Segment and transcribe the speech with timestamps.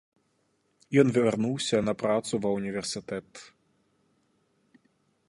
[1.01, 3.45] Ён вярнуўся на працу ва ўніверсітэт.